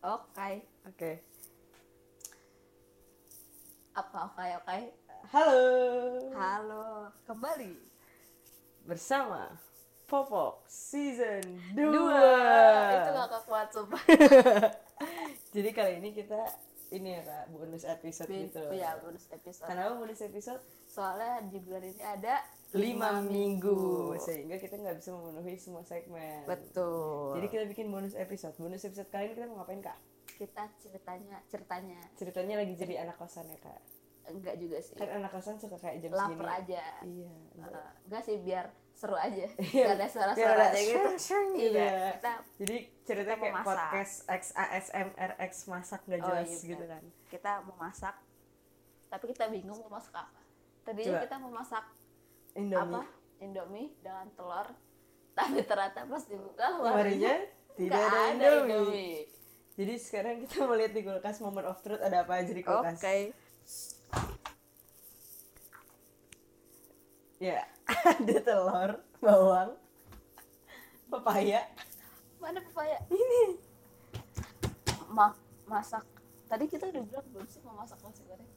[0.00, 0.64] Oke.
[0.88, 1.12] Oke.
[3.92, 4.78] Apa oke oke?
[5.28, 5.60] Halo.
[6.32, 6.84] Halo,
[7.28, 7.76] kembali.
[8.88, 9.52] Bersama
[10.08, 11.44] Popok Season
[11.76, 11.92] 2.
[11.92, 12.32] Dua.
[12.96, 14.00] Itu gak kuat sumpah.
[15.52, 16.48] Jadi kali ini kita
[16.96, 18.64] ini ya kak bonus episode gitu.
[18.72, 19.68] Iya, bonus episode.
[19.68, 20.64] Kenapa bonus episode?
[20.88, 22.40] Soalnya di bulan ini ada
[22.72, 22.78] 5
[23.26, 23.78] minggu
[24.16, 26.46] sehingga kita nggak bisa memenuhi semua segmen.
[26.46, 27.34] Betul.
[27.34, 28.54] Jadi kita bikin bonus episode.
[28.56, 29.98] Bonus episode kali ini kita mau ngapain kak?
[30.30, 33.76] kita ceritanya ceritanya Ceritanya lagi jadi anak kosan ya kak.
[34.26, 34.94] enggak juga sih.
[34.94, 36.48] Kan anak kosan suka kayak jam Lapar segini.
[36.48, 36.84] aja.
[37.02, 37.32] Iya.
[37.58, 38.64] Uh, enggak sih biar
[38.94, 39.46] seru aja.
[39.60, 39.84] Iya.
[39.84, 41.08] Gak ada Biar suara-suara ada aja gitu.
[41.12, 42.08] gitu Iya, ya.
[42.14, 43.66] kita Jadi ceritanya Kita kayak memasak.
[43.66, 47.02] podcast X ASMR X masak nggak Oh, jelas iya, gitu kan.
[47.28, 48.14] kita mau masak
[49.10, 50.40] tapi kita bingung mau masak apa.
[50.80, 51.24] Tadinya Coba.
[51.26, 51.84] kita mau masak
[52.56, 52.98] Indomie.
[52.98, 53.00] apa?
[53.40, 54.68] Indomie dengan telur.
[55.36, 57.34] Tapi ternyata pas dibuka Lemarinya
[57.78, 59.26] tidak ada ada Indomie.
[59.80, 62.68] Jadi sekarang kita mau lihat di kulkas moment of truth ada apa aja di Oke.
[62.68, 63.00] kulkas.
[67.40, 67.64] Ya,
[68.20, 69.72] ada telur, bawang,
[71.08, 71.64] pepaya.
[72.36, 73.00] Mana pepaya?
[73.08, 73.56] Ini.
[75.08, 75.32] Ma
[75.64, 76.04] masak.
[76.52, 78.50] Tadi kita udah bilang belum sih mau masak nasi goreng?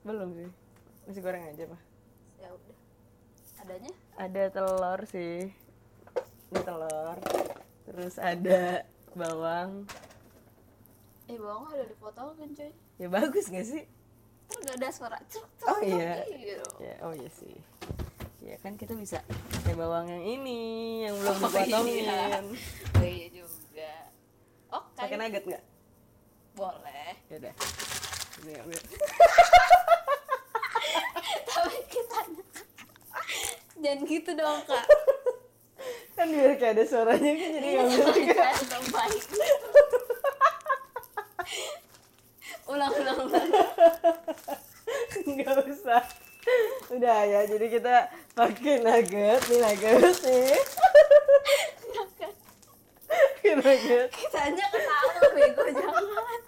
[0.00, 0.48] Belum sih.
[1.04, 1.80] Masih goreng aja, Pak.
[2.40, 2.76] Ya udah.
[3.62, 3.92] Adanya?
[4.18, 5.54] Ada telur sih.
[6.50, 7.16] Ini telur.
[7.86, 8.82] Terus ada
[9.14, 9.86] bawang.
[11.26, 12.70] Eh bawang ada dipotong kan coy?
[12.98, 13.86] Ya bagus gak sih?
[14.48, 15.68] Terus gak ada suara cuk cuk.
[15.68, 16.26] Oh, iya.
[16.28, 16.66] gitu.
[16.78, 17.54] Ya, oh iya sih.
[18.42, 19.22] Ya kan kita bisa
[19.54, 20.60] pakai bawang yang ini
[21.06, 22.02] yang belum Oh, dipotongin.
[22.02, 22.42] iya.
[22.98, 23.92] Oh iya juga.
[24.72, 24.98] Oke.
[24.98, 25.64] Pakai nugget nggak?
[26.52, 27.14] Boleh.
[27.30, 27.54] Ya udah.
[28.42, 28.80] Ini ambil.
[31.48, 32.18] Tapi kita
[33.82, 34.86] jangan gitu dong kak.
[36.16, 38.06] Kan biar kayak ada suaranya kan jadi ngambil.
[38.14, 39.24] Kita dong baik.
[42.72, 43.48] ulang ulang ulang.
[45.26, 46.04] Nggak usah.
[46.92, 47.94] Udah ya, jadi kita
[48.38, 50.54] pakai nugget, nih nugget nih.
[51.90, 54.08] Pakai nugget.
[54.14, 56.40] Kita aja ketawa bego jangan.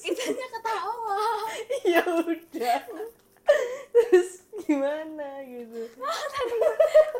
[0.00, 1.20] Kita aja ketawa.
[1.82, 2.80] Ya udah.
[3.92, 4.30] Terus
[4.64, 5.80] gimana gitu?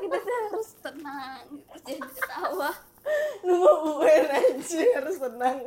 [0.00, 1.46] Kita tuh harus tenang.
[1.68, 2.70] Terus jangan ketawa.
[3.42, 5.58] Lu mau UN aja harus tenang.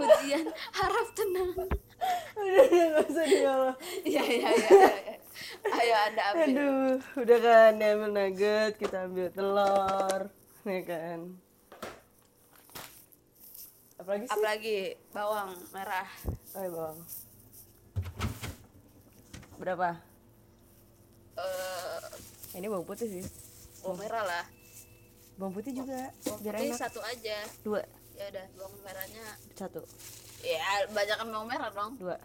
[0.00, 1.50] Ujian harap tenang.
[2.40, 3.72] Udah, udah nggak usah dibawa.
[4.02, 4.70] Iya iya iya.
[4.72, 5.14] iya.
[5.60, 6.46] Ayo anda ambil.
[6.48, 10.20] Aduh, udah kan diambil nugget, kita ambil telur,
[10.64, 11.20] ya kan.
[14.50, 16.10] Apalagi bawang merah.
[16.26, 16.98] Oh, ya, bawang.
[19.54, 19.94] Berapa?
[21.38, 23.22] Eh, Ini bawang putih sih.
[23.78, 24.44] bawang merah lah.
[25.38, 26.80] Bawang putih juga, Bawang biar putih enak.
[26.82, 27.46] satu aja.
[27.62, 27.78] Dua,
[28.18, 29.22] Ya udah bawang merahnya.
[29.54, 29.86] satu,
[30.42, 30.58] Ya
[30.90, 31.94] banyakan bawang merah dong.
[31.94, 32.18] dua.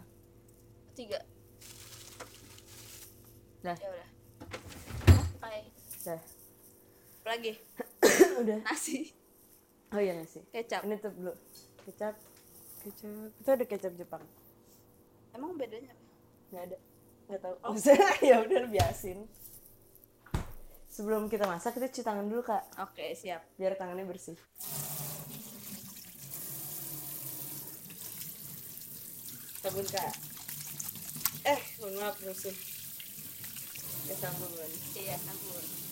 [0.98, 1.22] Tiga.
[3.62, 4.08] Dah, Ya udah.
[5.38, 5.60] Oke.
[6.02, 6.20] dah.
[7.22, 7.52] Apalagi
[8.42, 8.58] udah.
[8.66, 9.14] nasi,
[9.94, 10.42] Oh iya nasi.
[10.50, 10.82] kecap.
[10.82, 11.30] Ini tuh dulu.
[11.86, 12.18] Kecap,
[12.82, 13.30] kecap.
[13.38, 14.26] Itu ada kecap Jepang.
[15.30, 15.94] Emang bedanya?
[16.50, 16.78] Nggak ada.
[17.30, 17.54] Nggak tahu.
[17.66, 17.74] Oh,
[18.26, 19.22] ya udah biasin.
[20.90, 22.66] Sebelum kita masak, kita cuci tangan dulu, Kak.
[22.82, 23.46] Oke siap.
[23.54, 24.34] biar tangannya bersih.
[29.66, 30.14] Sabun kak.
[31.42, 32.54] Eh, mohon maaf musuh.
[34.06, 34.70] Ya sabun.
[34.94, 35.85] Iya sabun.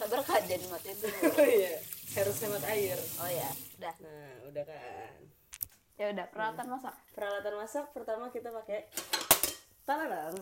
[0.00, 1.12] Sabar kak jadi matiin dulu.
[1.36, 1.76] Oh iya,
[2.16, 2.96] harus hemat air.
[3.20, 3.94] Oh ya, udah.
[4.00, 5.20] Nah, udah kan.
[6.00, 6.96] Ya udah peralatan masak.
[7.12, 8.88] Peralatan masak pertama kita pakai
[9.84, 10.32] taranan,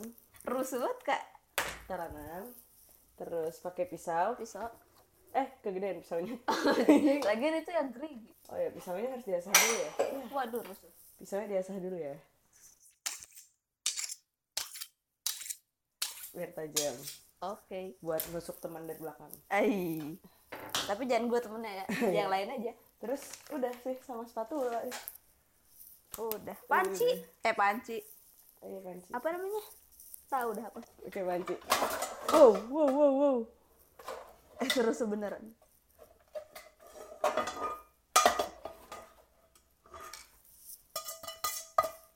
[0.46, 1.22] Rusuh banget kak.
[1.90, 2.46] taranan.
[3.18, 4.38] Terus pakai pisau.
[4.38, 4.70] Pisau.
[5.34, 6.38] Eh, kegedean pisaunya.
[7.28, 8.30] Lagian itu yang gerigi.
[8.48, 9.90] Oh ya, pisaunya harus diasah dulu ya.
[10.30, 10.90] Waduh rusuh.
[11.18, 12.14] Pisaunya diasah dulu ya.
[16.30, 16.94] Biar tajam.
[17.38, 17.94] Oke.
[18.02, 19.30] Buat nusuk teman dari belakang.
[19.54, 20.02] Ai.
[20.90, 21.84] Tapi jangan gue temennya ya.
[22.24, 22.74] yang lain aja.
[22.98, 23.22] Terus
[23.54, 24.82] udah sih sama spatula.
[26.18, 26.58] Udah.
[26.66, 27.06] Panci.
[27.46, 28.02] Eh panci.
[28.66, 29.06] Ayo panci.
[29.14, 29.62] Apa namanya?
[30.26, 30.82] Tahu udah apa?
[31.06, 31.54] Oke panci.
[32.34, 33.38] Wow, wow, wow, wow.
[34.66, 35.54] Eh rusuh beneran.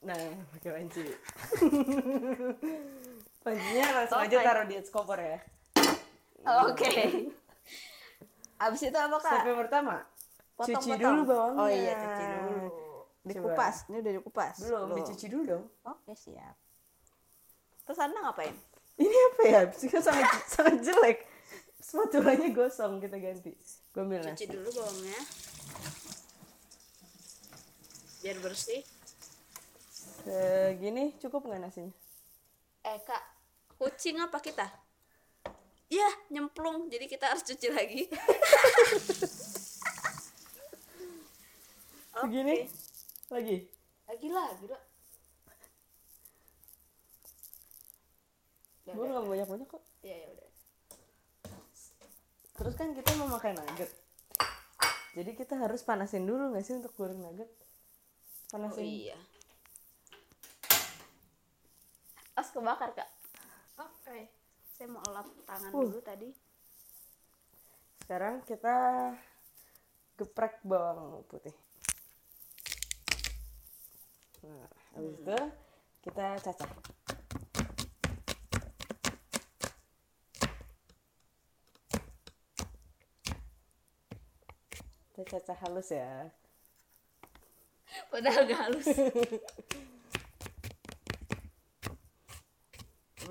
[0.03, 0.19] Nah,
[0.51, 1.07] pakai panci.
[3.43, 4.45] Pancinya langsung aja Oke.
[4.47, 5.39] taruh di kompor ya.
[6.63, 6.91] Oke.
[8.57, 9.31] Abis itu apa kak?
[9.35, 9.95] Step yang pertama,
[10.55, 11.03] cuci Potong-potong.
[11.03, 11.59] dulu bawangnya.
[11.59, 12.65] Oh iya cuci dulu.
[13.23, 13.31] Coba.
[13.31, 14.97] dikupas ini udah dikupas belum Belum.
[14.99, 16.59] dicuci dulu dong oke siap
[17.87, 18.51] terus anda ngapain
[18.99, 20.27] ini apa ya sih sangat
[20.59, 21.23] sangat jelek
[21.79, 23.55] spatulanya gosong kita ganti
[23.95, 25.19] gue ambil nasi cuci dulu bawangnya
[28.19, 28.83] biar bersih
[30.27, 31.95] segini cukup nggak nasinya
[32.83, 33.23] eh kak
[33.83, 34.63] kucing apa kita?
[35.91, 36.87] Iya nyemplung.
[36.87, 38.07] Jadi kita harus cuci lagi.
[42.23, 42.63] Segini?
[43.27, 43.67] Lagi?
[44.07, 44.77] Lagi lah gitu
[48.83, 49.83] Ya gue nggak banyak banyak kok.
[50.03, 50.49] Iya ya udah.
[52.53, 53.91] Terus kan kita mau makan nugget.
[55.13, 57.51] Jadi kita harus panasin dulu nggak sih untuk goreng nugget?
[57.51, 59.19] Oh panasin iya.
[62.31, 63.12] Pas kebakar kak
[64.73, 65.85] saya mau elap tangan Uh.
[65.85, 66.29] dulu tadi.
[68.01, 68.75] Sekarang kita
[70.17, 71.53] geprek bawang putih.
[74.43, 74.67] Nah
[74.97, 75.39] habis itu
[76.03, 76.69] kita cacah.
[85.13, 86.33] Kita cacah halus ya.
[88.09, 88.89] Padahal gak halus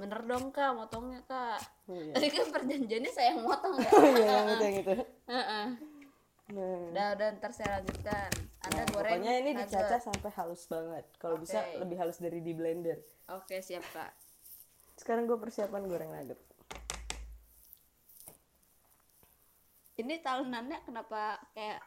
[0.02, 1.62] bener dong kak motongnya kak.
[1.86, 2.10] Oh, iya.
[2.18, 3.90] tadi kan perjanjiannya saya yang motong ya?
[3.94, 4.92] Oh iya yang itu yang itu.
[5.30, 5.66] Heeh.
[6.50, 6.82] nah.
[6.90, 8.30] Udah udah ntar saya lanjutkan.
[8.66, 11.04] Anda Nah, goreng pokoknya ini dicacah sampai halus banget.
[11.22, 11.78] Kalau bisa Oke.
[11.86, 12.98] lebih halus dari di blender.
[13.30, 14.10] Oke siap kak.
[14.98, 16.40] Sekarang gue persiapan goreng nugget.
[20.02, 21.78] Ini talunannya kenapa kayak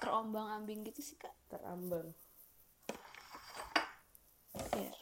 [0.00, 1.36] terombang ambing gitu sih kak?
[1.52, 2.16] Terambang
[4.74, 4.92] Iya.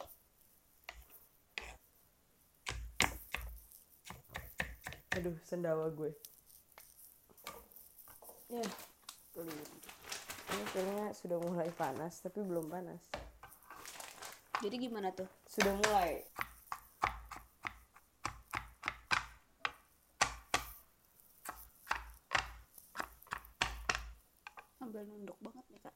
[5.19, 6.15] Aduh sendawa gue.
[8.47, 8.63] Ya.
[10.49, 13.03] Ini kayaknya sudah mulai panas tapi belum panas.
[14.63, 15.27] Jadi gimana tuh?
[15.43, 16.23] Sudah mulai
[24.89, 25.95] sambil nunduk banget nih kak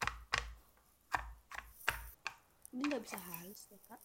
[2.77, 4.01] ini nggak bisa halus ya kak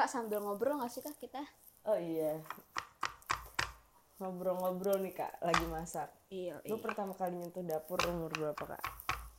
[0.00, 1.44] kak sambil ngobrol nggak sih kak kita?
[1.84, 2.40] Oh iya.
[4.16, 6.08] Ngobrol-ngobrol nih kak lagi masak.
[6.32, 8.82] Iya lu pertama kali nyentuh dapur umur berapa kak?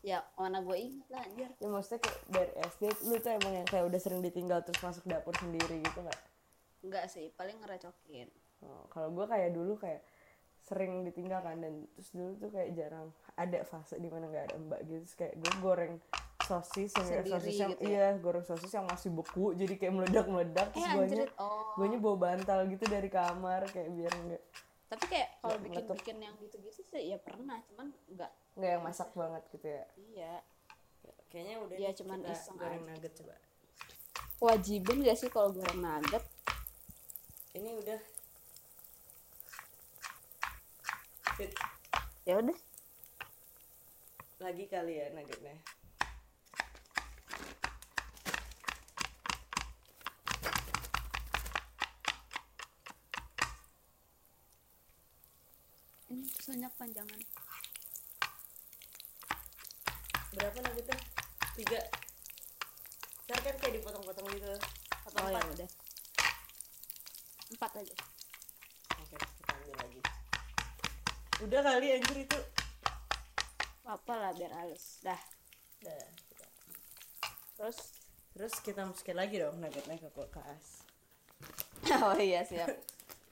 [0.06, 1.50] Ya mana gue inget lah anjir.
[1.58, 5.02] Ya maksudnya kayak dari SD lu tuh emang yang kayak udah sering ditinggal terus masuk
[5.10, 6.22] dapur sendiri gitu nggak?
[6.86, 8.30] Enggak sih paling ngerecokin.
[8.62, 10.06] Oh, kalau gue kayak dulu kayak
[10.62, 13.10] sering ditinggal kan dan terus dulu tuh kayak jarang.
[13.34, 15.98] Ada fase di mana nggak ada mbak gitu Terus kayak gue goreng
[16.52, 17.90] sosis yang Sendiri sosis yang gitu ya?
[17.90, 21.32] iya goreng sosis yang masih beku jadi kayak meledak meledak eh terus guanya anjrit.
[21.40, 21.72] Oh.
[21.80, 24.44] guanya bawa bantal gitu dari kamar kayak biar nggak
[24.92, 25.96] tapi kayak kalau bikin meletup.
[26.04, 29.84] bikin yang gitu-gitu sih ya pernah cuman enggak nggak yang masak banget gitu ya?
[30.12, 30.34] Iya.
[31.32, 32.92] Kayaknya udah Ya, cuman kita iseng goreng aja.
[32.92, 33.36] nugget coba.
[34.36, 36.24] Kewajiban gak sih kalau goreng nugget?
[37.56, 38.00] Ini udah.
[42.28, 42.58] Ya udah.
[44.44, 45.56] Lagi kali ya nuggetnya
[56.12, 57.20] ini banyak panjangan.
[60.36, 60.98] Berapa nuggetnya
[61.56, 61.80] tiga.
[63.32, 64.52] Ntar kan kayak dipotong-potong gitu.
[65.08, 65.56] Atau oh ya empat?
[65.56, 65.70] udah.
[67.56, 67.96] Empat aja.
[69.00, 70.02] Oke kita ambil lagi.
[71.48, 72.40] Udah kali anjir itu.
[73.88, 75.00] Apa lah biar halus.
[75.00, 75.22] Dah.
[75.80, 76.48] Kita.
[77.56, 77.80] terus?
[78.36, 80.88] Terus kita masukin lagi dong nuggetnya ke kulkas
[82.06, 82.70] oh iya siap.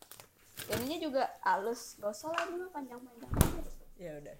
[0.75, 3.31] Ininya juga halus gak usah lah mah panjang-panjang
[3.99, 4.37] ya udah.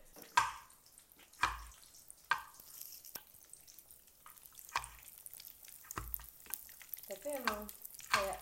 [7.10, 7.62] Tapi emang
[8.14, 8.40] kayak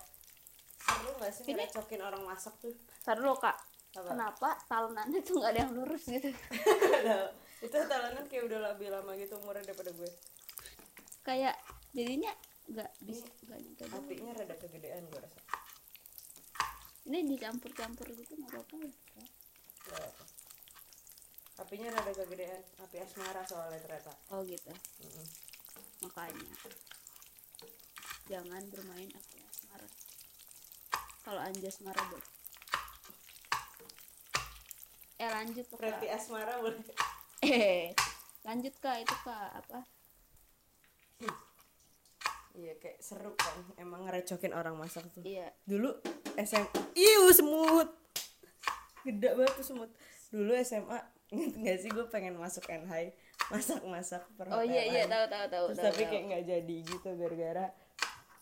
[0.78, 2.74] seru gak sih Ini- ngerecokin orang masak tuh?
[3.04, 3.58] Ntar dulu kak.
[3.98, 4.14] Apa?
[4.14, 6.30] kenapa talunannya tuh nggak ada yang lurus gitu?
[6.30, 7.34] Ada-
[7.66, 10.10] itu talenan kayak udah lebih lama gitu umurnya daripada gue.
[11.26, 11.58] Kayak
[11.98, 12.30] jadinya
[12.68, 13.96] nggak bisa nggak dulu.
[13.96, 15.40] apinya rada kegedean gue rasa
[17.08, 18.92] ini dicampur-campur gitu nggak apa-apa ya
[21.58, 24.14] apinya rada kegedean api asmara soalnya ternyata.
[24.30, 24.70] Oh gitu.
[25.02, 25.26] Mm-mm.
[26.06, 26.54] makanya.
[28.30, 29.90] Jangan bermain api asmara.
[31.26, 32.30] Kalau anjas marah boleh.
[35.18, 35.82] Eh lanjut kak.
[35.82, 36.86] Reti asmara boleh.
[37.42, 37.90] Eh
[38.46, 39.02] lanjut kak.
[39.02, 39.82] Itu kak apa
[42.58, 45.22] iya kayak seru kan emang ngerecokin orang masak tuh.
[45.22, 45.54] Iya.
[45.70, 45.94] Dulu
[46.34, 46.66] SM
[46.98, 47.90] iu semut.
[49.06, 49.90] Gede banget tuh semut.
[50.34, 50.98] Dulu SMA
[51.28, 53.12] nggak sih gue pengen masuk NHI
[53.52, 56.12] masak-masak oh iya iya tahu tahu tahu terus tahu, tapi tahu.
[56.16, 57.66] kayak nggak jadi gitu gara-gara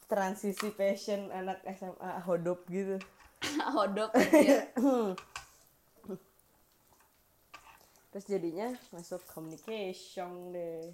[0.05, 3.01] transisi passion anak SMA hodop gitu.
[3.77, 4.69] Hodop aja
[8.13, 10.93] terus jadinya masuk communication deh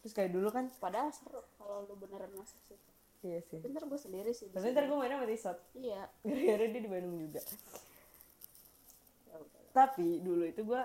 [0.00, 2.78] terus kayak dulu kan padahal seru kalau lu beneran masuk sih.
[3.20, 3.60] Iya sih.
[3.60, 6.08] Bentar gue sendiri sih tapi ntar gue mainnya sama Tisot iya.
[6.20, 7.40] Gara-gara dia di Bandung juga.
[9.28, 9.36] Ya
[9.70, 10.82] tapi dulu itu gue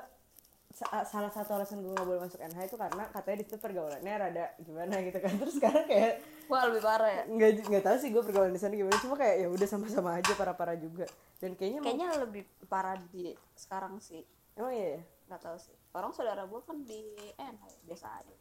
[0.69, 4.13] sa- salah satu alasan gue gak boleh masuk NH itu karena katanya di situ pergaulannya
[4.13, 5.31] rada gimana gitu kan.
[5.41, 6.13] Terus sekarang kayak
[6.45, 7.24] wah lebih parah ya.
[7.25, 9.00] Nggak nggak tahu sih gue pergaulan di sana gimana.
[9.00, 11.07] Cuma kayak ya udah sama-sama aja parah-parah juga.
[11.39, 14.22] Dan kayaknya mau- kayaknya lebih parah di sekarang sih.
[14.53, 15.01] Emang iya ya?
[15.31, 15.75] Nggak tahu sih.
[15.95, 17.01] Orang saudara gue kan di
[17.39, 18.36] NH biasa aja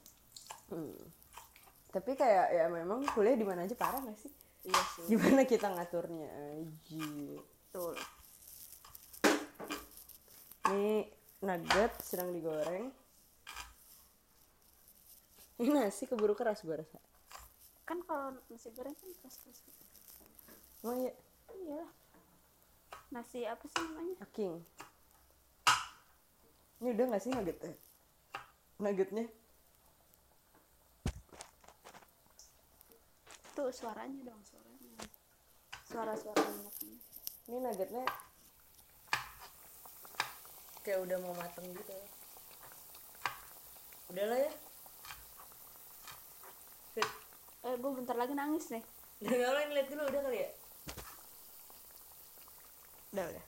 [0.73, 0.97] Hmm.
[1.93, 4.33] tapi kayak ya memang kuliah di mana aja parah gak sih?
[4.67, 5.03] Iya sih.
[5.15, 7.07] Gimana kita ngaturnya aja
[7.39, 7.95] betul
[10.73, 11.05] ini
[11.45, 12.89] nugget sedang digoreng.
[15.61, 16.99] Ini nasi keburu keras gue rasa.
[17.85, 19.83] Kan kalau nasi goreng kan keras keras gitu.
[20.83, 21.13] Emang iya?
[21.53, 21.85] Iya.
[23.13, 24.17] Nasi apa sih namanya?
[24.25, 24.53] Aking.
[26.83, 27.75] Ini udah gak sih nuggetnya?
[28.81, 29.25] Nuggetnya?
[33.55, 35.07] Tuh suaranya dong suaranya
[35.87, 36.43] suara-suara
[37.45, 38.05] Ini nuggetnya
[40.85, 41.97] kayak udah mau mateng gitu.
[44.13, 44.53] Udah lah ya.
[46.93, 47.09] Fit,
[47.65, 48.85] eh gue bentar lagi nangis nih
[49.25, 50.51] udah nggak lo lihat dulu udah kali ya?
[53.15, 53.47] udah udah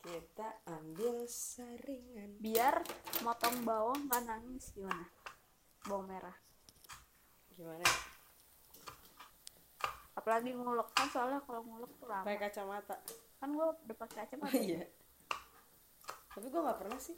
[0.00, 2.30] Kita ambil saringan.
[2.40, 2.80] biar
[3.20, 5.04] motong bawang nggak nangis gimana
[5.84, 6.36] bawang merah
[7.52, 7.84] Gimana?
[10.20, 12.96] Apalagi ngulek kan soalnya kalau ngulek tuh lama Pakai kacamata.
[13.40, 14.84] kan gue udah pakai kacamata iya.
[16.30, 17.16] Tapi gue nggak pernah sih.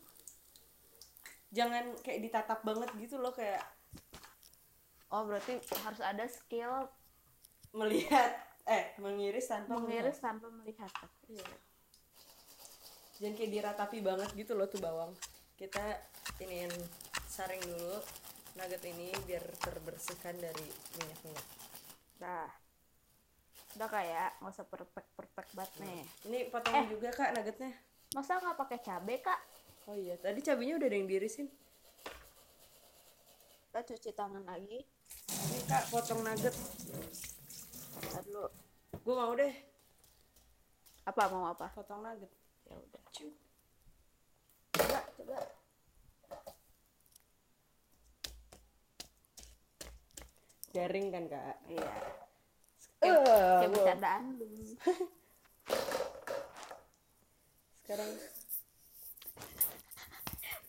[1.53, 3.61] Jangan kayak ditatap banget gitu loh kayak
[5.13, 6.89] oh berarti harus ada skill
[7.75, 8.33] melihat
[8.65, 10.89] eh mengiris tanpa mengiris tanpa melihat
[11.29, 11.45] Iya.
[13.21, 15.13] Jangan kayak diratapi banget gitu loh tuh bawang.
[15.59, 15.83] Kita
[16.41, 16.73] iniin
[17.27, 17.99] saring dulu
[18.53, 20.67] nugget ini biar terbersihkan dari
[20.97, 21.47] minyak-minyak.
[22.21, 22.47] nah
[23.73, 26.05] udah kayak nggak usah perfect perfect banget nih.
[26.29, 27.73] Ini potong juga kak nuggetnya.
[28.13, 29.41] masa nggak pakai cabe kak?
[29.89, 31.49] Oh iya, tadi cabenya udah ada yang diirisin.
[33.73, 34.85] kita cuci tangan lagi.
[35.33, 36.53] Ini kak potong nugget.
[38.13, 38.49] Ntar dulu.
[39.01, 39.55] Gue mau deh.
[41.09, 41.73] Apa mau apa?
[41.73, 42.29] Potong nugget.
[42.69, 43.03] ya udah.
[44.77, 45.39] Coba coba.
[50.73, 51.57] Garing kan kak?
[51.69, 51.81] iya.
[51.81, 52.22] Eh,
[53.03, 53.71] kayak wow.
[53.75, 54.47] bercandaan lu
[57.83, 58.11] Sekarang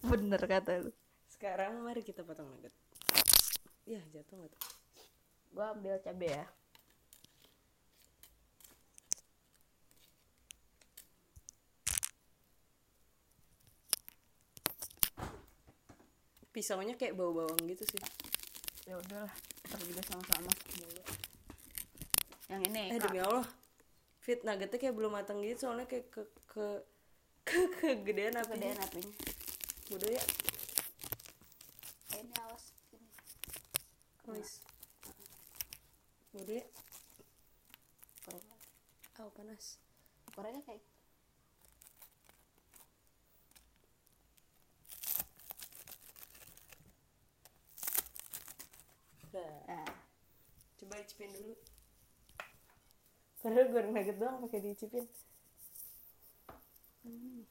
[0.04, 0.92] bener kata lu
[1.32, 2.72] sekarang mari kita potong nugget.
[3.84, 4.64] Ya jatuh nggak tuh?
[5.54, 6.46] gua ambil cabe ya
[16.54, 18.02] Pisaunya kayak bau bawang gitu sih.
[18.84, 19.32] ya udahlah
[19.68, 20.52] ntar juga sama-sama
[22.52, 23.12] yang ini Eh Kak.
[23.12, 23.48] demi Allah.
[24.24, 26.66] Fit nuggetnya kayak belum matang gitu soalnya kayak ke ke
[27.44, 28.72] ke kegedean apinya.
[28.72, 29.16] Kegedean apinya.
[29.92, 30.24] Bodoh ya.
[32.16, 33.10] Ini awas sini.
[34.28, 34.56] Noise
[36.32, 36.66] Bodoh ya.
[38.24, 38.48] Koreng.
[39.20, 39.66] Aw panas.
[40.32, 40.84] Korengnya kayak
[49.34, 49.90] Nah, nah
[50.78, 51.58] coba icipin dulu
[53.44, 55.04] Padahal goreng nugget doang pakai diicipin
[57.04, 57.44] hmm.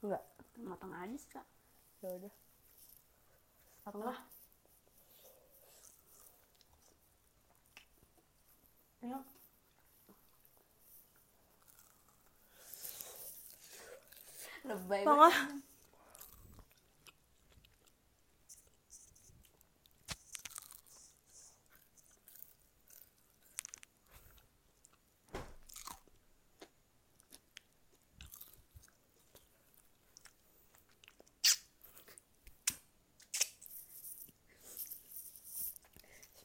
[0.00, 0.24] Enggak.
[0.60, 1.46] Matang aja sih kak.
[2.04, 2.34] Ya udah.
[3.80, 4.18] Setengah
[9.00, 9.24] Enak
[14.68, 15.36] lebay Tengah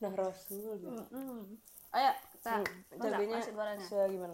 [0.05, 1.01] Sudah rasul gitu.
[1.09, 1.57] Hmm.
[1.95, 3.73] ayo kita Hmm, gorengnya segimana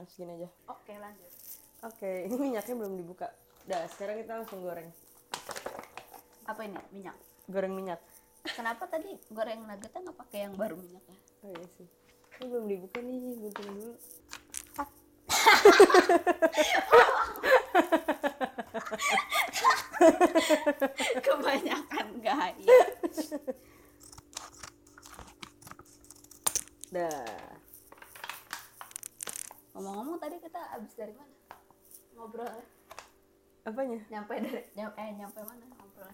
[0.04, 0.50] segini aja.
[0.68, 1.32] Oke lanjut.
[1.88, 3.32] Oke, ini minyaknya belum dibuka.
[3.64, 4.92] Dah, sekarang kita langsung goreng.
[6.44, 6.76] apa ini?
[6.92, 7.16] Minyak?
[7.48, 8.04] Goreng minyak.
[8.58, 11.14] kenapa tadi goreng nuggetnya nggak pakai yang baru minyaknya
[11.46, 11.86] oh iya sih.
[12.42, 13.94] Ini belum dibuka nih gunting dulu.
[21.26, 22.56] Kebanyakan gaya
[26.92, 27.24] dah.
[29.72, 31.36] Ngomong-ngomong tadi kita abis dari mana?
[32.14, 32.52] Ngobrol
[33.62, 34.00] apanya?
[34.10, 36.12] Nyampe dari nyampe eh nyampe mana ngobrol?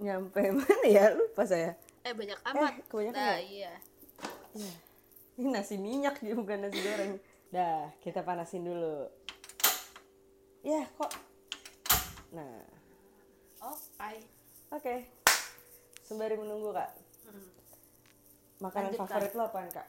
[0.00, 1.12] Nyampe mana ya?
[1.12, 1.76] Lupa saya.
[2.06, 2.72] Eh banyak amat.
[2.72, 3.42] eh kebanyakan nah, ya?
[3.42, 3.72] iya.
[4.54, 4.74] Iya.
[5.34, 7.18] ini nasi minyak dia bukan nasi goreng.
[7.50, 9.10] Dah kita panasin dulu.
[10.64, 11.12] Ya kok.
[12.32, 12.64] Nah.
[13.64, 14.24] Oke
[14.72, 14.94] oke.
[16.06, 16.90] Sembari menunggu kak.
[17.26, 17.53] Hmm.
[18.64, 19.08] Makanan Lanjutkan.
[19.08, 19.86] favorit lo apaan kak?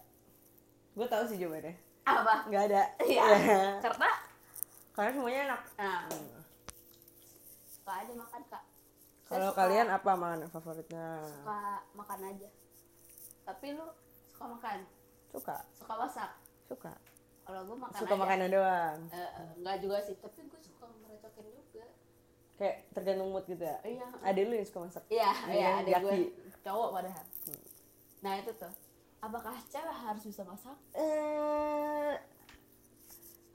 [0.96, 1.74] Gue tahu sih jawabannya.
[2.06, 2.36] Apa?
[2.52, 2.82] Nggak ada.
[3.04, 3.24] Iya.
[3.24, 3.64] Iya.
[3.80, 4.10] karena
[4.96, 5.62] karena semuanya enak.
[5.80, 6.02] Nah.
[6.12, 6.40] Hmm.
[7.72, 8.64] suka aja makan kak.
[9.26, 11.08] Kalau kalian apa makanan favoritnya?
[11.24, 11.62] Suka
[11.98, 12.50] makan aja.
[13.46, 13.86] Tapi lu
[14.30, 14.78] suka makan?
[15.32, 15.56] Suka.
[15.74, 16.32] Suka masak?
[16.68, 16.94] Suka.
[17.46, 18.22] Kalau gue makan suka aja.
[18.22, 18.98] makanan doang.
[19.14, 20.16] Eh, eh, enggak juga sih.
[20.18, 21.86] Tapi gue suka ngerecokin juga.
[22.56, 23.78] Kayak tergantung mood gitu ya.
[23.84, 24.08] Iya.
[24.24, 25.04] Ada lu yang suka masak.
[25.12, 26.16] Iya Iya, ada gue
[26.66, 27.26] cowok padahal
[28.26, 28.74] nah itu tuh.
[29.22, 30.74] Apakah cewek harus bisa masak?
[30.92, 32.14] Eh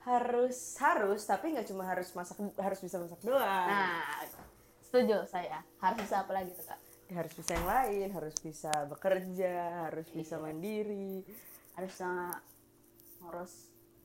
[0.00, 3.42] harus harus tapi nggak cuma harus masak harus bisa masak doang.
[3.42, 4.24] Nah
[4.80, 5.60] setuju saya.
[5.78, 6.80] Harus bisa apa lagi tuh kak?
[7.10, 9.54] Harus bisa yang lain harus bisa bekerja
[9.90, 10.42] harus bisa Iya.
[10.42, 11.26] mandiri.
[11.74, 12.10] Harus bisa
[13.20, 13.54] ngurus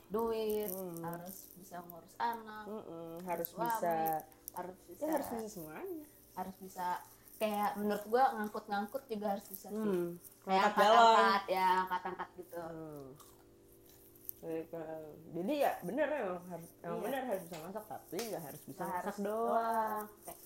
[0.05, 1.01] duit Hmm.
[1.01, 3.93] harus bisa ngurus anak Mm-mm, harus suami, bisa
[4.53, 6.05] harus bisa ya harus bisa semuanya.
[6.35, 6.87] harus bisa
[7.35, 9.73] kayak menurut gua ngangkut-ngangkut juga harus bisa sih.
[9.73, 10.13] Hmm.
[10.45, 13.07] Kayak angkat angkat-angkat ya angkat-angkat gitu Hmm.
[15.33, 17.03] Jadi, ya bener emang harus emang Iya.
[17.03, 20.41] bener harus bisa masak tapi nggak harus bisa Nggak masak harus doang Kayak-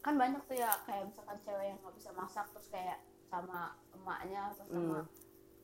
[0.00, 3.60] kan banyak tuh ya kayak misalkan cewek yang nggak bisa masak terus kayak sama
[3.92, 5.06] emaknya atau sama Hmm.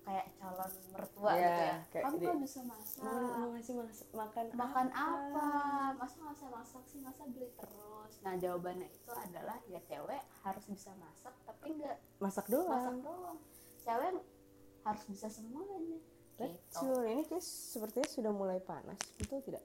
[0.06, 1.76] Kayak calon mertua Iya, gitu ya?
[1.90, 3.02] kayak kamu di- nggak bisa masak.
[3.02, 5.46] Mau, mau ngasih mas- makan makan apa?
[5.92, 6.98] masa nggak bisa masak sih?
[7.02, 8.12] Masa beli terus?
[8.22, 13.02] Nah jawabannya itu adalah ya cewek harus bisa masak tapi nggak masak masak doang.
[13.02, 13.38] Doang
[13.82, 14.10] cewek
[14.82, 15.98] harus bisa semuanya.
[16.36, 16.52] Gitu.
[16.52, 19.64] Betul, ini kayak sepertinya sudah mulai panas, betul tidak?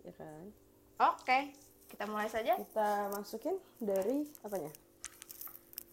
[0.00, 0.44] Ya kan?
[0.98, 1.38] oke
[1.86, 2.56] kita mulai saja.
[2.56, 4.72] Kita masukin dari apanya?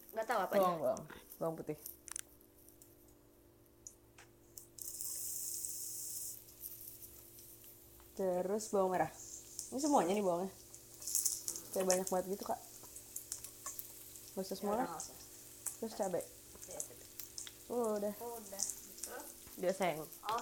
[0.09, 1.01] nggak tahu apa Bawang, bawang,
[1.37, 1.77] bawang putih.
[8.17, 9.11] Terus bawang merah.
[9.69, 10.51] Ini semuanya nih bawangnya.
[11.71, 12.59] Kayak banyak banget gitu kak.
[14.33, 14.89] Gak usah semua lah.
[15.77, 16.25] Terus cabai.
[17.67, 18.13] Oh, udah.
[18.23, 18.63] oh, udah
[19.59, 20.01] Dia sayang.
[20.01, 20.41] oh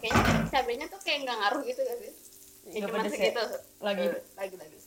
[0.00, 2.14] kayaknya cabenya tuh kayak nggak ngaruh gitu kan sih
[2.80, 3.16] cuma pedes ya?
[3.16, 3.44] segitu
[3.80, 4.04] Lagi.
[4.08, 4.78] Eh, lagi lagi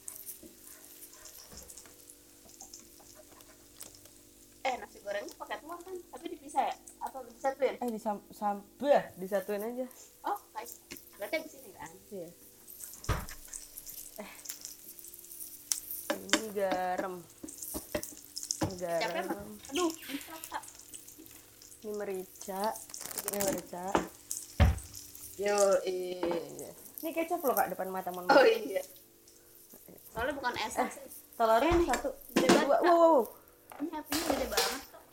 [4.64, 9.62] eh nasi gorengnya pakai telur kan tapi dipisah ya apa disatuin Eh, disam sampah, disatuin
[9.62, 9.86] aja.
[10.26, 10.70] oh kayak
[11.16, 12.28] berarti di sini kan Iya.
[14.18, 14.32] Eh.
[16.12, 17.14] Ini garam.
[18.64, 19.48] Ini capek garam.
[19.70, 19.92] aduh
[21.80, 22.64] ini merica.
[23.24, 23.86] Ini merica.
[25.36, 26.70] yo iya Iya.
[27.00, 28.26] Ini kecap loh kak depan mata mon.
[28.26, 28.82] oh iya
[30.10, 30.90] soalnya bukan es Eh,
[31.34, 32.10] telurnya satu.
[32.32, 32.62] Dua.
[32.64, 33.18] Wow, wow.
[33.82, 35.04] ini apinya gede banget kok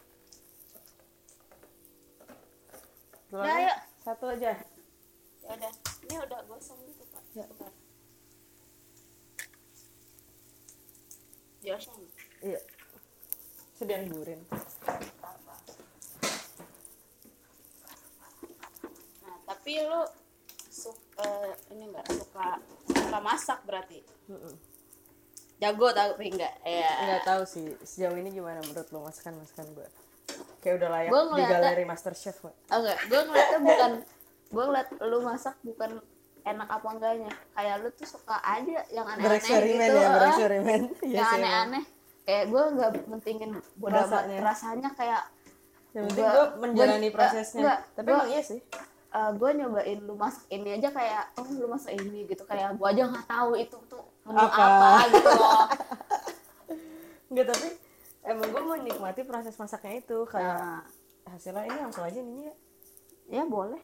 [3.31, 3.79] Telurnya yuk.
[4.01, 4.57] satu aja.
[5.41, 5.73] ya udah
[6.03, 7.45] ini udah gosong gitu pak Ya.
[7.45, 7.73] Bentar.
[11.61, 12.01] Gosong.
[12.41, 12.61] Iya.
[13.75, 14.41] Sedian gurin.
[19.21, 20.01] Nah tapi lu
[20.71, 21.31] suka
[21.71, 22.47] ini enggak suka
[22.89, 24.55] suka masak berarti Mm-mm.
[25.59, 29.89] jago tapi enggak ya Nggak tahu sih sejauh ini gimana menurut lo masakan masakan gue.
[30.61, 32.37] Kayak udah layak Gua di ngeliatnya- galeri Master Chef.
[32.41, 33.93] Oh enggak gue ngeliatnya bukan
[34.51, 36.03] gue ngeliat lu masak bukan
[36.43, 37.31] enak apa enggaknya.
[37.51, 40.81] Kayak lu tuh suka aja yang aneh-aneh gitu ya, bereksperimen.
[41.07, 41.85] Iya yang aneh-aneh.
[42.21, 44.39] kayak gue nggak mentingin bodo Rasanya.
[44.41, 45.23] rasanya kayak
[45.91, 47.59] Yang penting Gua- gue menjalani gua- prosesnya.
[47.59, 48.61] enggak, Tapi gua- emang iya sih.
[49.11, 52.43] gue nyobain lu masak ini aja kayak oh lu masak ini gitu.
[52.45, 54.55] Kayak gue aja nggak tahu itu tuh menu Apa?
[54.61, 55.67] apa, gitu loh.
[57.31, 57.69] Enggak tapi
[58.23, 60.19] emang gue menikmati proses masaknya itu.
[60.25, 60.83] Kayak nah,
[61.27, 62.55] hasilnya ini langsung aja nih ya.
[63.31, 63.83] Ya boleh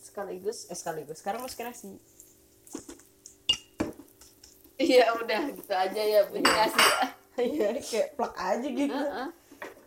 [0.00, 1.20] sekaligus eh sekaligus.
[1.20, 1.94] Sekarang masukin nasi
[4.80, 7.06] iya udah gitu aja ya punya kasih ya.
[7.40, 8.92] Iya kayak plak aja gitu.
[8.92, 9.28] Heeh.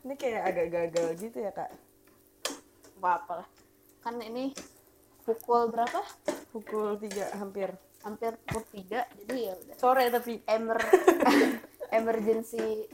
[0.04, 1.69] ini kayak agak gagal gitu ya kak.
[2.97, 3.47] Apa apa lah.
[4.02, 4.54] Kan ini
[5.21, 6.02] pukul berapa?
[6.49, 7.69] Pukul 3 hampir.
[8.02, 9.76] Hampir pukul tiga jadi ya udah.
[9.78, 10.41] Sore tapi.
[10.43, 10.80] Emer
[11.97, 12.89] emergency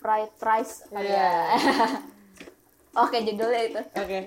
[0.00, 1.04] fried rice Iya.
[1.04, 1.30] ya
[3.04, 3.82] oke judulnya itu.
[4.00, 4.18] Oke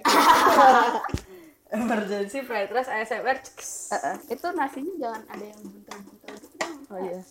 [1.72, 3.96] emergency fried rice ASMR Ceks.
[3.96, 6.58] Eh, eh, itu nasinya jangan ada yang buntel-buntel gitu
[6.92, 7.22] oh iya.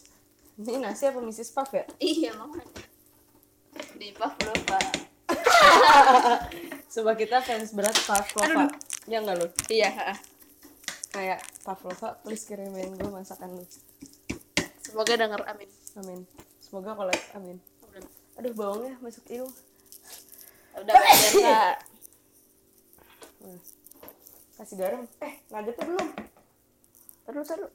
[0.60, 1.50] Ini nasi apa Mrs.
[1.56, 1.84] Puff ya?
[2.00, 2.68] Iya makanya
[3.96, 4.80] di Pavlova
[6.92, 8.66] Coba kita fans berat Pavlova
[9.06, 9.46] ya enggak lu?
[9.68, 10.16] Iya
[11.10, 13.64] kayak Pavlova please kirimin gue masakan lu.
[14.80, 15.70] Semoga denger amin.
[16.00, 16.20] Amin.
[16.58, 17.60] Semoga collab amin.
[18.40, 19.52] Aduh bawangnya masuk hidung
[20.70, 21.74] udah Nah,
[24.60, 25.02] kasih garam.
[25.18, 26.08] Eh nuggetnya belum?
[27.24, 27.72] Terus terus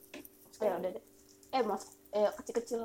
[0.62, 1.04] ya udah deh.
[1.50, 2.82] Eh mas eh kecil-kecil.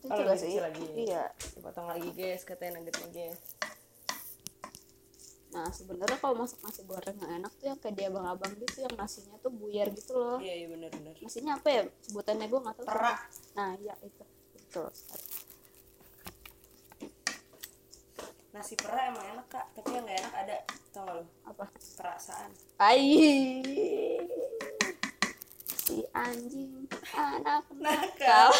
[0.00, 0.50] Kecil Oh, sih?
[0.50, 0.84] kecil lagi.
[0.96, 1.30] iya.
[1.54, 2.42] Dipotong lagi guys.
[2.42, 3.40] Katanya nuggetnya guys.
[5.50, 8.94] Nah sebenarnya kalau masak nasi goreng nggak enak tuh yang kayak dia abang-abang gitu yang
[8.94, 10.38] nasinya tuh buyar gitu loh.
[10.38, 11.82] Iya iya benar benar nasinya apa ya?
[12.02, 13.18] Sebutannya gue nggak tahu Terak.
[13.54, 14.24] nah iya itu.
[14.54, 14.88] Betul.
[18.50, 19.66] Nasi pera emang enak kak.
[19.74, 20.56] Tapi yang nggak enak ada
[20.90, 21.64] tau gak lu apa?
[21.70, 22.50] Perasaan.
[22.82, 23.62] Ai.
[25.70, 28.50] Si anjing anak nakal.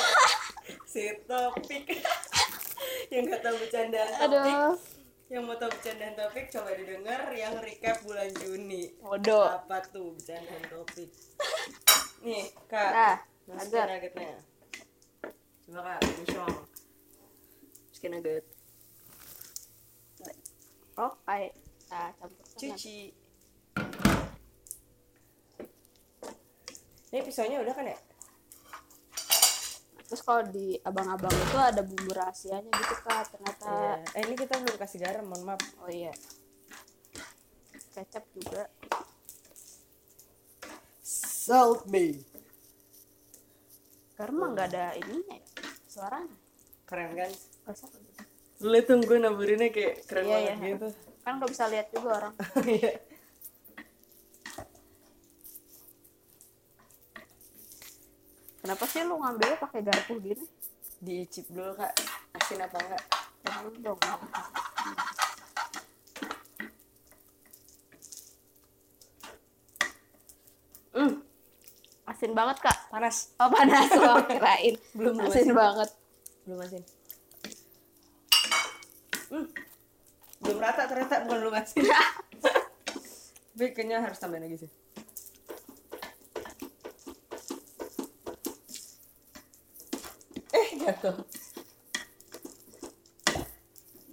[0.90, 1.86] si topik.
[3.12, 4.30] Yang nggak tahu bercandaan topik.
[4.30, 4.74] Aduh.
[5.30, 8.94] Yang mau tahu bercandaan topik coba didengar yang recap bulan Juni.
[8.98, 11.10] Bodoh apa tuh bercandaan topik?
[12.26, 12.90] Nih kak.
[12.94, 13.16] Nah
[13.50, 14.32] masukin nuggetnya.
[15.66, 16.54] Coba kak misong
[17.90, 18.44] masukin nugget.
[20.98, 21.54] Oh kayak
[21.90, 22.98] nah campur cuci.
[27.11, 27.98] Ini pisaunya udah kan ya?
[30.07, 33.66] Terus kalau di abang-abang itu ada bumbu rahasianya gitu kak ternyata.
[33.66, 33.94] Iya.
[34.14, 35.62] eh ini kita belum kasih garam mohon maaf.
[35.83, 36.14] Oh iya.
[37.94, 38.70] Kecap juga.
[41.03, 42.22] Salt me.
[44.14, 45.46] Karena nggak ada ininya ya
[45.90, 46.37] suaranya.
[46.87, 47.31] Keren kan
[47.66, 47.87] Masa?
[48.61, 50.68] lu gue naburinnya kayak keren Iya, banget iya.
[50.76, 50.88] gitu
[51.24, 52.35] kan nggak bisa lihat juga orang.
[52.66, 52.92] Iya.
[58.61, 60.46] kenapa sih lu ngambilnya pakai garpu gini?
[61.00, 61.90] Diicip dulu kak.
[62.37, 63.02] Asin apa enggak?
[63.42, 63.98] Jangan dong.
[70.94, 71.12] Hmm.
[72.06, 72.78] Asin banget kak.
[72.92, 73.33] Panas.
[73.42, 73.90] Oh panas.
[73.98, 74.76] Oh, kirain.
[74.94, 75.54] Belum, belum asin asin.
[75.56, 75.90] banget.
[76.46, 76.83] Belum asin.
[79.30, 79.69] Hmm
[80.40, 81.85] belum rata ternyata bukan belum asin
[83.53, 84.70] tapi kayaknya harus tambahin lagi sih.
[90.57, 91.16] Eh jatuh.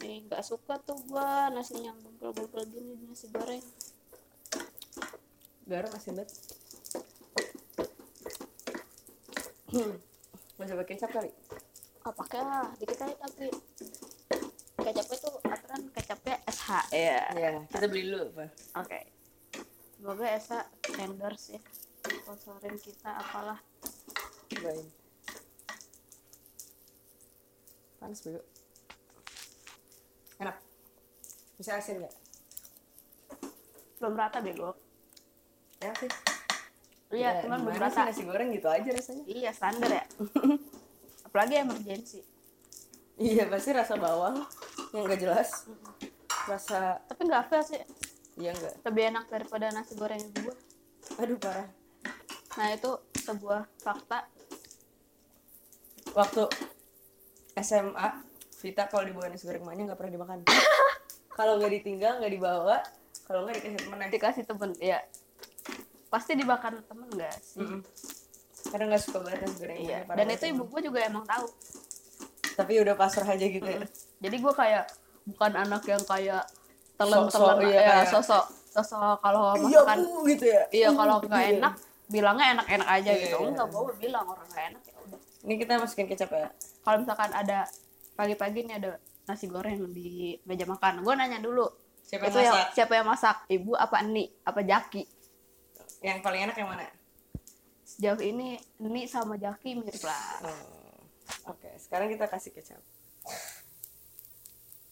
[0.04, 3.64] Nih nggak suka tuh gua nasi yang bungkel-bungkel gini nasi goreng.
[5.64, 6.36] Garam asin banget.
[9.68, 10.00] Hmm.
[10.58, 11.32] mau coba kecap kali?
[12.08, 13.52] Oh pakai lah dikit aja tapi
[14.80, 15.37] kecapnya tuh
[15.78, 18.46] aturan kecapnya SH ya ya kita beli dulu apa
[18.82, 19.00] oke.
[19.98, 20.60] Semoga Esa
[21.02, 21.62] endorse ya.
[22.08, 23.60] Sponsorin kita apalah.
[24.50, 24.88] Cobain
[27.98, 28.42] panas bego
[30.38, 30.58] enak.
[31.58, 32.14] Bisa asin nggak?
[33.98, 34.78] Belum rata bego.
[35.82, 36.12] Enak sih.
[37.08, 38.10] Iya cuman belum gimana sih rata.
[38.14, 39.24] nasi goreng gitu aja rasanya?
[39.26, 40.06] Iya standar ya.
[41.26, 42.22] Apalagi emergency.
[43.18, 44.46] Iya pasti rasa bawang
[44.94, 45.68] yang nggak jelas.
[46.48, 47.82] Rasa tapi nggak fail sih.
[48.38, 50.56] Iya enggak lebih enak daripada nasi goreng gua
[51.18, 51.70] aduh parah.
[52.58, 52.92] Nah itu
[53.24, 54.28] sebuah fakta.
[56.16, 56.44] Waktu
[57.62, 58.08] SMA
[58.58, 60.40] Vita kalau dibawa nasi goreng emaknya nggak pernah dimakan.
[61.38, 62.82] Kalau nggak ditinggal nggak dibawa.
[63.30, 64.10] Kalau nggak dikasih temen.
[64.10, 64.98] Dikasih temen ya
[66.08, 67.60] pasti dimakan temen gak sih?
[67.60, 67.84] Mm-mm.
[68.68, 70.00] karena nggak suka banget nasi goreng iya.
[70.04, 71.48] dan itu ibu gue juga emang tahu.
[72.58, 73.80] Tapi udah pasrah aja gitu ya
[74.18, 74.86] jadi gue kayak
[75.26, 76.44] bukan anak yang kayak
[76.96, 80.64] telan Sok-sok, telan iya, ya kayak- sosok sosok kalau iya masakan bu gitu ya.
[80.70, 81.54] Iya kalau nggak Iya.
[81.56, 81.74] enak
[82.08, 83.38] bilangnya enak-enak aja Iya, gitu.
[83.38, 83.48] Iya.
[83.50, 85.20] enggak gue bilang orang nggak enak ya udah.
[85.44, 86.50] Ini kita masukin kecap ya.
[86.82, 87.60] Kalau misalkan ada
[88.14, 88.90] pagi-pagi nih ada
[89.26, 90.10] nasi goreng di
[90.44, 91.02] meja makan.
[91.02, 91.66] Gue nanya dulu
[92.02, 92.70] Siapa yang itu yang masak?
[92.74, 93.38] siapa yang masak?
[93.48, 94.26] Ibu apa Eni?
[94.42, 95.04] Apa Jaki?
[96.00, 96.88] Yang paling enak yang mana?
[97.84, 100.40] Sejauh ini Eni sama Jaki mirip lah.
[100.42, 101.02] Oh,
[101.50, 101.70] oke.
[101.78, 102.80] Sekarang kita kasih kecap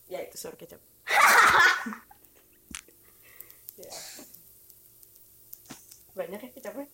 [0.06, 0.82] ya itu suara kecap.
[3.76, 3.92] Ya.
[6.16, 6.88] banyak ya kecapnya?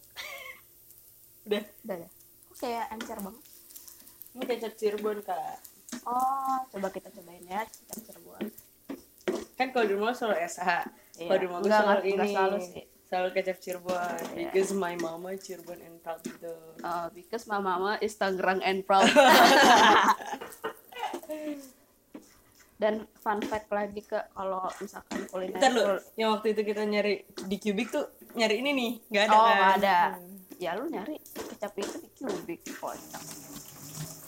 [1.46, 1.62] Udah.
[1.86, 3.44] Udah ya kok kayak encer banget.
[4.34, 5.62] Ini kecap Cirebon kak.
[6.10, 8.50] Oh coba kita cobain ya kecap Cirebon.
[9.54, 10.70] Kan kalau di rumah selalu SH
[11.22, 11.28] Iya.
[11.30, 12.34] Kalau di rumah gue selalu ini.
[12.34, 12.84] selalu sih.
[13.06, 14.22] selalu kecap Cirebon.
[14.34, 14.50] Iya.
[14.50, 16.54] because my mama Cirebon and proud gitu.
[16.82, 19.06] Uh, because my mama is Tangerang and proud.
[22.82, 27.22] Dan fun fact lagi ke kalau misalkan kuliner Bentar lu, yang waktu itu kita nyari
[27.46, 29.54] di Cubic tuh nyari ini nih, nggak ada oh kan?
[29.54, 29.98] nggak ada.
[30.18, 30.36] Hmm.
[30.58, 33.22] Ya lu nyari kecap itu di Cubic kocak.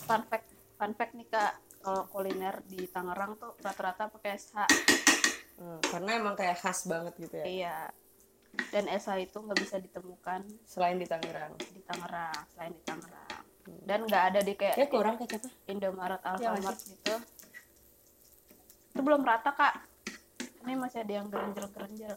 [0.06, 0.46] Fun fact,
[0.78, 4.56] fun fact nih kak, kalau kuliner di Tangerang tuh rata-rata pakai SH.
[5.58, 7.76] Hmm, karena emang kayak khas banget gitu ya, Iya.
[8.70, 11.58] Dan SH itu nggak bisa ditemukan selain di Tangerang.
[11.58, 13.42] di Tangerang, selain di Tangerang.
[13.82, 15.50] Dan nggak ada di kayak Ya kurang kecapnya.
[15.66, 17.14] Indomaret, Iya Alfamart gitu.
[18.94, 19.74] Itu belum rata kak.
[20.62, 22.14] Ini masih ada yang gerenjel-gerenjel.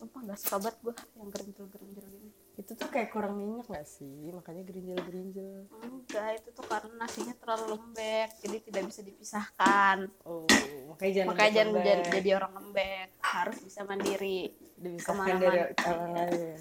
[0.00, 2.30] Sumpah nggak suka banget gue yang gerenjel-gerenjel gini.
[2.56, 4.32] Itu tuh kayak kurang minyak gak sih?
[4.32, 5.68] Makanya gerinjel-gerinjel.
[5.84, 9.96] Enggak, itu tuh karena nasinya terlalu lembek, jadi tidak bisa dipisahkan.
[10.24, 10.48] Oh,
[10.96, 14.40] makanya jangan Makanya jangan jadi, jadi orang lembek, harus bisa mandiri.
[14.80, 15.44] dipisahkan ke mana-mana.
[15.44, 16.56] dari orang lain.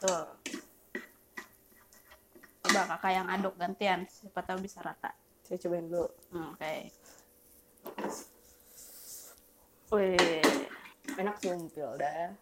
[0.00, 0.24] Tuh.
[2.64, 5.12] Coba kakak yang aduk gantian, siapa tahu bisa rata.
[5.52, 6.08] Saya cobain dulu.
[6.32, 6.74] Hmm, Oke.
[9.92, 10.40] Wih.
[11.20, 12.32] Enak sumpil dah.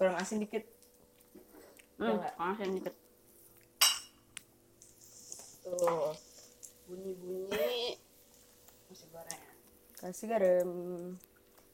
[0.00, 0.64] Kurang asin dikit.
[2.00, 2.32] Hmm, nggak?
[2.40, 2.96] langsung dikit.
[5.60, 6.16] Tuh.
[6.88, 8.00] Bunyi-bunyi
[8.88, 9.42] masih goreng.
[10.00, 10.70] Kasih garam.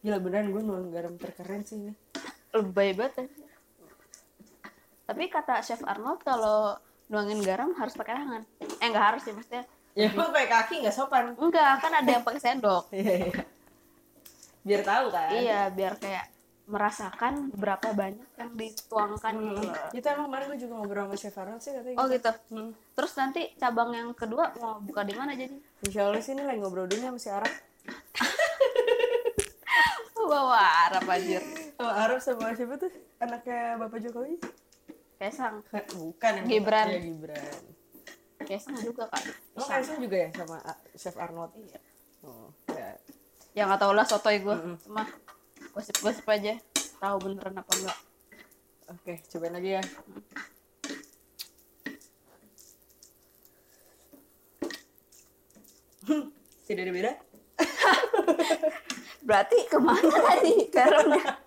[0.03, 1.95] Gila beneran gue nuang garam terkeren sih ini.
[2.51, 3.31] Lebay banget.
[3.31, 3.55] ya.
[5.07, 6.75] Tapi kata Chef Arnold kalau
[7.07, 8.43] nuangin garam harus pakai tangan.
[8.83, 9.71] Eh nggak harus sih maksudnya.
[9.93, 11.35] Ya emang pakai kaki nggak sopan.
[11.35, 12.85] Enggak, kan ada yang pakai sendok.
[12.95, 13.43] Iya iya.
[14.61, 15.29] Biar tahu kan.
[15.33, 16.27] Iya, biar kayak
[16.65, 19.75] merasakan berapa banyak yang dituangkan gitu Hmm.
[19.75, 19.89] loh.
[19.91, 22.31] Itu emang kemarin gue juga ngobrol sama Chef Arnold sih katanya Oh gitu.
[22.49, 22.71] Hmm.
[22.95, 25.57] Terus nanti cabang yang kedua mau buka di mana jadi?
[25.83, 27.51] Insya Allah sih ini lagi ngobrol dulu sama si Arab.
[30.21, 31.43] Bawa Arab anjir.
[31.75, 32.93] Sama Arab sama siapa tuh?
[33.19, 34.39] Anaknya Bapak Jokowi?
[35.19, 35.67] Kaisang.
[35.91, 36.87] Bukan Gibran.
[36.87, 37.63] Iya Gibran.
[38.47, 39.23] Kaisang juga kak.
[39.55, 41.53] Emang Kaisang juga ya sama A- Chef Arnold?
[41.57, 41.81] Iya.
[42.25, 42.89] Oh, ya.
[43.55, 44.55] Ya nggak tau lah sotoy gue.
[44.55, 44.77] Mm-mm.
[44.85, 45.05] Cuma
[45.75, 46.55] gosip-gosip aja.
[47.01, 47.99] Tahu beneran apa enggak.
[48.91, 49.83] Oke, cobain lagi ya.
[56.09, 56.33] Hmm,
[56.67, 57.13] Tidak ada beda?
[59.27, 61.39] Berarti ke mana tadi garamnya?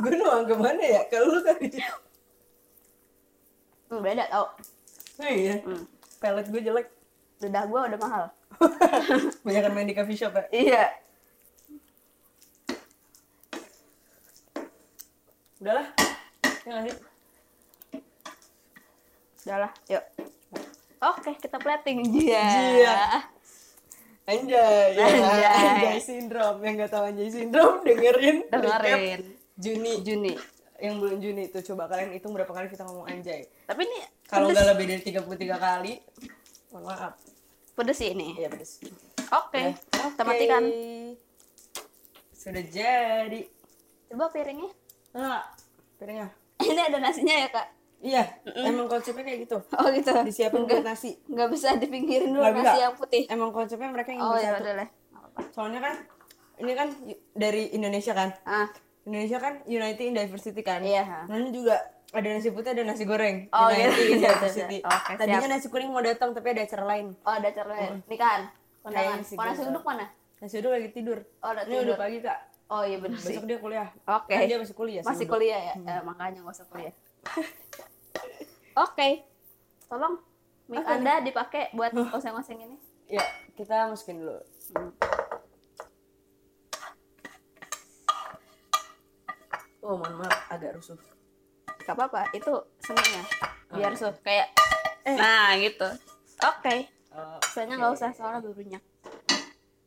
[0.00, 1.02] Gue nuang ke mana ya?
[1.06, 1.68] Kalau lu tadi.
[3.90, 4.46] Hmm, beda tau.
[5.20, 5.60] Oh iya.
[5.62, 5.84] Hmm.
[6.20, 6.86] Pelet gue jelek.
[7.40, 8.24] Lidah gue udah mahal.
[9.48, 10.44] Banyak main di coffee shop ya?
[10.52, 10.84] Iya.
[15.64, 15.88] Udahlah.
[16.64, 16.96] Ya nggak sih?
[19.48, 20.04] Udah lah, yuk.
[21.00, 22.04] Oke, kita plating.
[22.12, 22.44] Iya.
[22.76, 22.96] Iya.
[24.28, 25.04] Anjay, ya.
[25.08, 25.44] Anjay.
[25.48, 26.60] Anjay syndrome.
[26.60, 28.36] Yang gak tahu Anjay syndrome dengerin.
[28.52, 29.20] Dengerin.
[29.56, 29.92] Juni.
[30.04, 30.34] Juni.
[30.80, 33.48] Yang bulan Juni itu coba kalian hitung berapa kali kita ngomong Anjay.
[33.64, 33.98] Tapi ini
[34.30, 35.26] Kalau nggak lebih dari 33
[35.58, 35.92] kali,
[36.70, 37.14] mohon maaf.
[37.72, 38.36] pedes sih ini.
[38.36, 38.78] Iya pedes.
[39.30, 39.74] Oke, Ya.
[40.08, 40.62] kita matikan.
[42.30, 43.40] Sudah jadi.
[44.06, 44.70] Coba piringnya.
[45.12, 45.42] Nah,
[45.96, 46.28] piringnya.
[46.62, 47.66] Ini ada nasinya ya kak?
[48.00, 48.24] Iya,
[48.64, 49.60] emang konsepnya kayak gitu.
[49.72, 50.12] Oh gitu.
[50.24, 51.20] Disiapin buat nasi.
[51.26, 52.80] Nggak bisa dipinggirin dulu Nggak nasi bisa.
[52.80, 53.22] yang putih.
[53.28, 54.62] Emang konsepnya mereka ingin Oh ya bersatu.
[54.62, 54.88] udah lah.
[54.88, 55.40] Nggak apa-apa.
[55.52, 55.94] Soalnya kan
[56.58, 56.88] ini kan
[57.34, 58.28] dari Indonesia kan.
[58.42, 58.68] Ah,
[59.02, 60.80] Indonesia kan United in Diversity kan.
[60.80, 61.28] Iya.
[61.28, 61.76] Nah, ini juga
[62.10, 63.46] ada nasi putih, ada nasi goreng.
[63.50, 63.86] Oh, gitu.
[64.04, 64.76] in Iya, Diversity.
[64.76, 64.90] iya, iya.
[64.90, 65.52] Oke, Tadinya siap.
[65.52, 67.06] nasi kuning mau datang tapi ada acara lain.
[67.16, 67.92] oh ada acara lain.
[68.04, 68.42] Nikahan.
[68.80, 69.06] Kondangan.
[69.12, 69.70] Kayaknya sih Kalau nasi gitu.
[69.70, 70.06] uduk mana?
[70.36, 71.18] Nasi uduk lagi tidur.
[71.38, 71.84] Oh udah Ini tidur.
[71.86, 72.38] udah pagi kak.
[72.66, 73.28] Oh iya bener sih.
[73.30, 73.88] Besok dia kuliah.
[74.08, 74.32] Oke.
[74.32, 75.02] Kan dia masih kuliah.
[75.02, 75.32] si Masih uduk.
[75.32, 75.74] kuliah ya?
[75.76, 76.94] Eh, makanya nggak usah kuliah.
[78.84, 79.08] Oke.
[79.86, 80.14] Tolong
[80.66, 82.76] mic Apa Anda dipakai buat oseng-oseng ini.
[83.06, 83.22] Ya,
[83.54, 84.38] kita masukin dulu.
[89.80, 90.94] Oh, mohon maaf, agak rusuh.
[91.80, 93.22] Gak apa-apa, itu seninya.
[93.70, 94.00] Biar Oke.
[94.00, 94.48] suh kayak
[95.00, 95.16] Eh.
[95.16, 95.88] Nah, gitu.
[96.40, 96.76] Oke.
[97.10, 98.84] Oh, Soalnya nggak usah soalnya berminyak.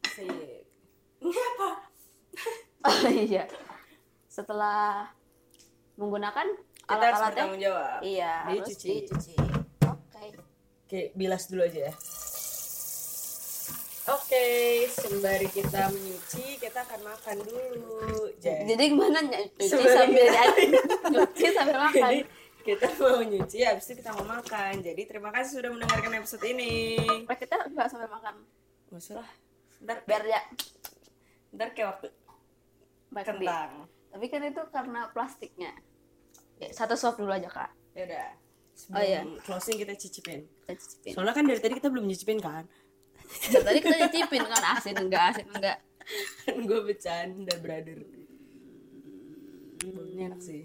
[0.09, 0.65] Sip.
[2.83, 3.47] Oh iya.
[4.27, 5.07] Setelah
[5.95, 6.43] menggunakan
[6.83, 7.99] Kita harus alat-alatnya, bertanggung jawab.
[8.03, 8.89] iya harus Dicuci.
[8.99, 9.33] dicuci.
[9.87, 10.23] Oke.
[10.83, 11.93] Oke, bilas dulu aja ya.
[14.03, 14.45] Oke,
[14.91, 18.27] sembari kita menyuci, kita akan makan dulu.
[18.35, 20.27] Jadi, Jadi gimana nyuci sambil
[21.07, 22.01] nyuci sambil makan?
[22.03, 22.19] jadi
[22.63, 24.73] kita mau nyuci, habis itu kita mau makan.
[24.79, 26.99] Jadi terima kasih sudah mendengarkan episode ini.
[27.23, 28.43] Nah, kita nggak sambil makan.
[28.91, 29.29] Gak usah lah.
[29.79, 30.41] Ntar, Biar ya
[31.53, 32.07] ntar kayak waktu
[33.07, 33.45] makan di.
[33.45, 33.71] kentang.
[34.11, 35.71] Tapi kan itu karena plastiknya.
[36.59, 37.71] Ya, satu suap dulu aja kak.
[37.95, 38.27] Ya udah.
[38.73, 39.21] Sebelum Oh, iya.
[39.45, 40.43] closing kita cicipin.
[40.43, 41.13] Kita cicipin.
[41.13, 42.67] Soalnya kan dari tadi kita belum nyicipin kan.
[43.51, 45.77] Dan tadi kita cicipin kan asin enggak asin enggak.
[46.43, 47.99] kan gue bercanda brother.
[49.83, 50.63] Baunya enak sih.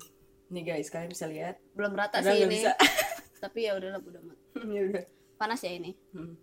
[0.50, 1.57] Nih guys kalian bisa lihat.
[1.74, 2.54] Belum rata Padahal sih ini.
[2.61, 2.72] bisa.
[3.44, 4.38] tapi ya udahlah udah amat.
[4.74, 5.04] Ya udah.
[5.38, 5.94] Panas ya ini?
[6.11, 6.35] Hmm.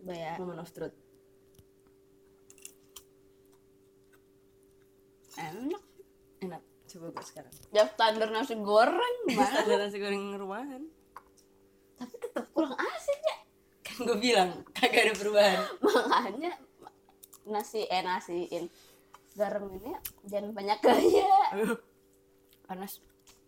[0.00, 0.34] coba ya.
[0.38, 0.96] Moment of truth
[5.40, 5.84] enak.
[6.44, 6.62] Enak.
[6.90, 7.52] Coba gue sekarang.
[7.70, 10.82] Ya standar nasi goreng ada nasi goreng rumahan.
[11.96, 12.99] Tapi tetap kurang asin
[14.06, 15.58] gue bilang kagak ada perubahan.
[16.12, 16.52] Makanya
[17.48, 18.68] nasi eh nasiin
[19.34, 19.94] garam ini
[20.26, 21.78] jangan banyak gaya Aduh,
[22.66, 23.00] panas.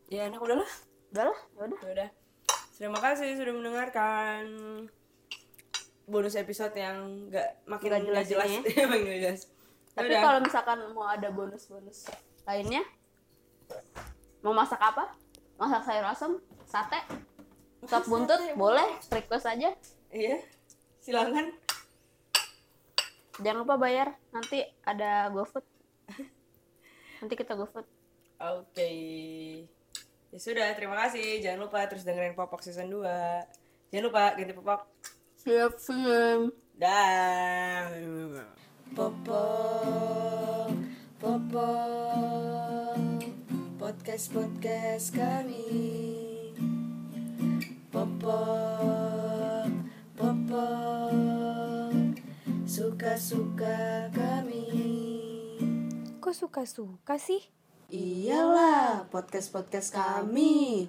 [0.08, 0.70] Ya enak udahlah.
[1.12, 1.78] Udahlah ya udah.
[1.82, 2.08] Ya udah.
[2.76, 4.42] Terima kasih sudah mendengarkan
[6.08, 8.48] bonus episode yang nggak makin Nggak jelas nggak jelas.
[8.50, 9.40] ini Emang nggak jelas.
[9.92, 12.08] Ya tapi kalau misalkan mau ada bonus-bonus
[12.48, 12.82] lainnya
[14.42, 15.12] mau masak apa?
[15.60, 16.32] Masak sayur asam
[16.66, 16.98] sate
[17.86, 19.70] sop buntut boleh request aja
[20.12, 20.38] iya.
[21.02, 21.56] Silakan.
[23.40, 24.14] Jangan lupa bayar.
[24.30, 25.64] Nanti ada GoFood.
[27.24, 27.88] Nanti kita GoFood.
[28.38, 28.90] Oke.
[30.32, 31.40] Ya sudah terima kasih.
[31.40, 33.04] Jangan lupa terus dengerin popok season 2
[33.92, 34.80] jangan lupa ganti popok.
[35.44, 36.48] Siap siap.
[36.80, 37.92] Dah.
[38.96, 40.72] Popok
[41.20, 42.96] popok
[43.76, 45.68] podcast podcast kami.
[47.92, 49.01] Popok
[50.22, 52.14] popok
[52.62, 54.70] suka suka kami
[56.22, 57.42] Kok suka-suka sih?
[57.90, 60.86] Iyalah, podcast-podcast kami.